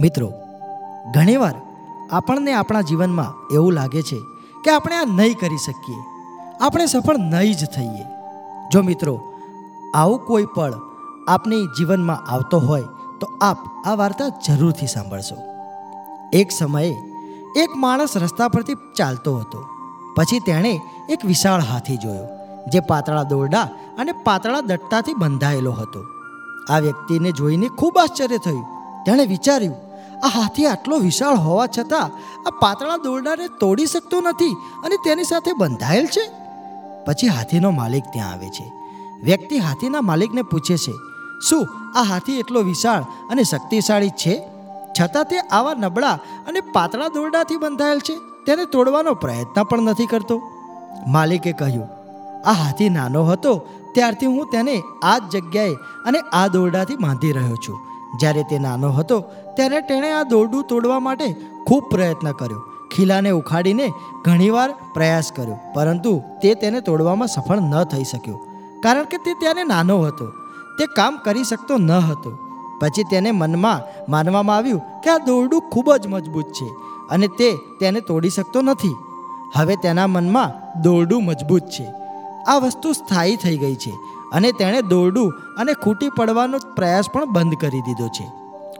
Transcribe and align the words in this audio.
મિત્રો, 0.00 0.32
ઘણીવાર 1.14 1.54
આપણને 2.10 2.52
આપણા 2.52 2.80
જીવનમાં 2.80 3.54
એવું 3.54 3.72
લાગે 3.72 4.02
છે 4.02 4.16
કે 4.64 4.70
આપણે 4.70 4.96
આ 4.96 5.04
નહીં 5.04 5.38
કરી 5.38 5.56
શકીએ. 5.56 5.96
આપણે 6.60 6.86
સફળ 6.86 7.16
નહીં 7.16 7.54
જ 7.54 7.64
થઈએ. 7.64 8.04
જો 8.72 8.82
મિત્રો, 8.82 9.20
આવું 9.94 10.18
કોઈ 10.18 10.44
પળ 10.44 10.72
આપની 11.28 11.66
જીવનમાં 11.66 12.32
આવતો 12.32 12.58
હોય, 12.58 12.82
તો 13.20 13.28
આપ 13.40 13.56
આ 13.86 13.94
વાર્તા 13.94 14.28
જરૂરથી 14.28 14.86
સાંભળશો. 14.86 15.36
એક 16.32 16.50
સમયે 16.50 16.96
એક 17.56 17.76
માણસ 17.76 18.16
રસ્તા 18.16 18.48
પરથી 18.48 18.74
ચાલતો 18.96 19.36
હતો. 19.36 19.64
પછી 20.16 20.40
તેણે 20.40 20.80
એક 21.08 21.24
વિશાળ 21.24 21.60
હાથી 21.60 21.96
જોયો, 21.96 22.26
જે 22.70 22.80
પાતળા 22.80 23.22
દોરડા 23.22 23.62
અને 23.98 24.12
પાતળા 24.12 24.60
દટ્ટાથી 24.60 25.14
બંધાયેલો 25.14 25.72
હતો. 25.72 26.04
આ 26.70 26.78
વ્યક્તિને 26.78 27.32
જોઈને 27.32 27.68
ખૂબ 27.68 27.98
આશ્ચર્ય 28.02 28.38
થયું. 28.38 28.80
તેણે 29.06 29.26
વિચાર્યું 29.26 29.89
આ 30.22 30.28
હાથી 30.28 30.66
આટલો 30.66 30.96
વિશાળ 30.98 31.38
હોવા 31.38 31.68
છતાં 31.76 32.08
આ 32.46 32.54
પાતળા 32.60 32.98
દોરડાને 33.04 33.46
તોડી 33.60 33.86
શકતો 33.86 34.20
નથી 34.20 34.54
અને 34.84 34.96
તેની 35.04 35.24
સાથે 35.24 35.52
બંધાયેલ 35.52 36.06
છે? 36.06 36.24
પછી 37.06 37.28
હાથીનો 37.28 37.70
માલિક 37.70 38.06
ત્યાં 38.12 38.32
આવે 38.32 38.48
છે. 38.48 38.66
વ્યક્તિ 39.22 39.56
હાથીના 39.58 40.00
માલિકને 40.00 40.42
પૂછે 40.42 40.76
છે, 40.76 40.94
શું 41.48 41.64
આ 41.96 42.02
હાથી 42.02 42.38
એટલો 42.38 42.60
વિશાળ 42.62 43.04
અને 43.30 43.42
શક્તિશાળી 43.42 44.16
છે? 44.22 44.34
છતાં 45.00 45.24
તે 45.24 45.38
આવા 45.38 45.76
નબળા 45.78 46.16
અને 46.48 46.60
પાતળા 46.72 47.08
દોરડાથી 47.08 47.56
બંધાયેલ 47.56 48.00
છે. 48.00 48.16
તેને 48.46 48.64
તોડવાનો 48.64 49.12
પ્રયત્ન 49.14 49.62
પણ 49.62 49.88
નથી 49.88 50.06
કરતો. 50.06 50.36
માલિકે 51.06 51.52
કહ્યું, 51.52 51.88
આ 52.46 52.56
હાથી 52.62 52.90
નાનો 52.90 53.22
હતો. 53.24 53.52
ત્યારથી 53.94 54.26
હું 54.26 54.50
તેને 54.52 54.74
આ 55.02 55.18
જ 55.18 55.32
જગ્યાએ 55.34 55.74
અને 56.06 56.18
આ 56.32 56.46
દોરડાથી 56.48 56.96
બાંધી 56.96 57.32
રહ્યો 57.32 57.58
છું. 57.64 57.78
જ્યારે 58.18 58.42
તે 58.42 58.58
નાનો 58.58 58.90
હતો, 58.90 59.20
ત્યારે 59.56 59.80
તેણે 59.80 60.10
આ 60.12 60.22
દોરડું 60.22 60.64
તોડવા 60.64 61.00
માટે 61.00 61.28
ખૂબ 61.66 61.84
પ્રયત્ન 61.90 62.32
કર્યો. 62.32 62.60
ખીલાને 62.96 63.30
ઉખાડીને 63.30 63.92
ઘણીવાર 64.24 64.70
પ્રયાસ 64.94 65.32
કર્યો, 65.32 65.58
પરંતુ 65.74 66.22
તે 66.42 66.54
તેને 66.54 66.80
તોડવામાં 66.80 67.28
સફળ 67.28 67.60
ન 67.60 67.84
થઈ 67.84 68.04
શક્યો, 68.04 68.38
કારણ 68.82 69.04
કે 69.04 69.16
તે 69.16 69.34
ત્યારે 69.34 69.64
નાનો 69.64 69.98
હતો. 69.98 70.26
તે 70.78 70.86
કામ 70.86 71.16
કરી 71.16 71.44
શકતો 71.44 71.76
ન 71.78 71.90
હતો. 71.90 72.38
પછી 72.80 73.04
તેને 73.04 73.30
મનમાં 73.30 73.80
માનવામાં 74.10 74.56
આવ્યું 74.56 74.80
કે 75.00 75.10
આ 75.10 75.18
દોરડું 75.18 75.60
ખૂબ 75.60 75.88
જ 75.96 76.06
મજબૂત 76.06 76.44
છે 76.44 76.68
અને 77.10 77.26
તે 77.28 77.48
તેને 77.80 78.00
તોડી 78.00 78.30
શકતો 78.30 78.62
નથી. 78.62 78.96
હવે 79.56 79.76
તેના 79.76 80.06
મનમાં 80.06 80.82
દોરડું 80.82 81.24
મજબૂત 81.24 81.62
છે. 81.62 81.86
આ 82.46 82.58
વસ્તુ 82.58 82.92
સ્થાયી 82.92 83.36
થઈ 83.36 83.58
ગઈ 83.58 83.74
છે. 83.74 83.92
અને 84.32 84.52
તેણે 84.52 84.80
દોરડું 84.82 85.32
અને 85.58 85.72
ખૂટી 85.72 86.08
પડવાનો 86.08 86.58
પ્રયાસ 86.76 87.10
પણ 87.10 87.32
બંધ 87.32 87.54
કરી 87.54 87.80
દીધો 87.80 88.08
છે. 88.08 88.26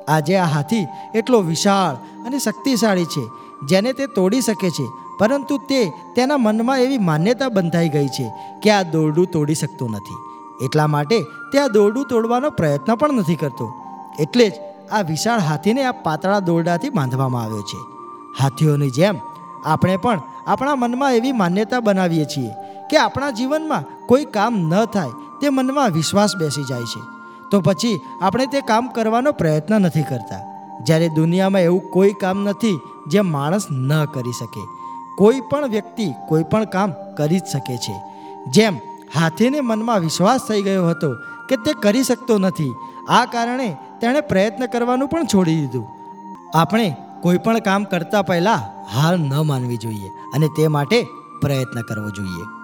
આજે 0.08 0.36
આ 0.36 0.44
હાથી 0.44 0.86
એટલો 1.14 1.40
વિશાળ 1.40 1.94
અને 2.26 2.38
શક્તિશાળી 2.38 3.04
છે, 3.04 3.24
જેને 3.66 3.92
તે 3.92 4.06
તોડી 4.06 4.40
શકે 4.40 4.70
છે, 4.70 4.86
પરંતુ 5.18 5.58
તે 5.58 5.92
તેના 6.16 6.36
મનમાં 6.36 6.80
એવી 6.80 6.98
માન્યતા 6.98 7.48
બંધાઈ 7.48 7.88
ગઈ 7.88 8.08
છે 8.08 8.26
કે 8.62 8.70
આ 8.70 8.82
દોરડું 8.82 9.26
તોડી 9.26 9.54
શકતું 9.54 9.90
નથી. 9.90 10.18
એટલા 10.64 10.86
માટે 10.86 11.22
તે 11.52 11.58
આ 11.58 11.66
દોરડું 11.66 12.08
તોડવાનો 12.10 12.50
પ્રયત્ન 12.50 12.94
પણ 12.94 13.12
નથી 13.12 13.34
કરતો. 13.34 13.72
એટલે 14.20 14.50
જ 14.50 14.52
આ 14.92 15.02
વિશાળ 15.02 15.40
હાથીને 15.40 15.84
આ 15.84 15.92
પાતળા 15.92 16.40
દોરડાથી 16.40 16.90
બાંધવામાં 16.90 17.42
આવ્યો 17.42 17.62
છે. 17.62 17.80
હાથીઓની 18.42 18.90
જેમ 18.90 19.16
આપણે 19.64 19.96
પણ 19.96 20.20
આપણા 20.46 20.74
મનમાં 20.74 21.14
એવી 21.14 21.32
માન્યતા 21.32 21.80
બનાવીએ 21.80 22.24
છીએ 22.24 22.52
કે 22.90 22.96
આપણા 22.96 23.30
જીવનમાં 23.30 23.84
કોઈ 24.06 24.24
કામ 24.24 24.54
ન 24.56 24.84
થાય 24.84 25.10
તે 25.40 25.48
મનમાં 25.48 25.90
વિશ્વાસ 25.90 26.36
બેસી 26.36 26.64
જાય 26.64 26.82
છે. 26.82 27.02
તો 27.50 27.60
પછી 27.60 28.00
આપણે 28.22 28.46
તે 28.46 28.60
કામ 28.60 28.88
કરવાનો 28.88 29.32
પ્રયત્ન 29.32 29.80
નથી 29.80 30.02
કરતા. 30.02 30.40
જ્યારે 30.82 31.08
દુનિયામાં 31.08 31.60
એવું 31.60 31.90
કોઈ 31.90 32.12
કામ 32.20 32.44
નથી 32.44 32.80
જે 33.06 33.20
માણસ 33.20 33.66
ન 33.70 34.04
કરી 34.04 34.32
શકે. 34.32 34.62
કોઈ 35.18 35.40
પણ 35.40 35.66
વ્યક્તિ 35.66 36.06
કોઈ 36.28 36.42
પણ 36.42 36.64
કામ 36.64 36.92
કરી 37.16 37.40
જ 37.40 37.42
શકે 37.52 37.76
છે. 37.76 37.96
જેમ 38.50 38.76
હાથીને 39.14 39.60
મનમાં 39.60 40.00
વિશ્વાસ 40.00 40.40
થઈ 40.48 40.62
ગયો 40.62 40.88
હતો 40.88 41.14
કે 41.48 41.56
તે 41.56 41.72
કરી 41.82 42.02
શકતો 42.02 42.38
નથી, 42.38 42.74
આ 43.08 43.24
કારણે 43.24 43.76
તેણે 44.00 44.20
પ્રયત્ન 44.20 44.66
કરવાનું 44.66 45.08
પણ 45.08 45.24
છોડી 45.24 45.60
દીધું. 45.60 45.86
આપણે 46.54 46.96
કોઈ 47.22 47.38
પણ 47.38 47.58
કામ 47.58 47.84
કરતા 47.84 48.22
પહેલાં 48.22 48.62
હાર 48.94 49.18
ન 49.18 49.34
માનવી 49.46 49.76
જોઈએ 49.76 50.08
અને 50.34 50.48
તે 50.56 50.68
માટે 50.68 51.06
પ્રયત્ન 51.40 51.80
કરવો 51.80 52.10
જોઈએ. 52.10 52.59